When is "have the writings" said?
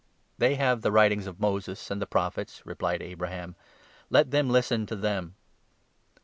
0.55-1.27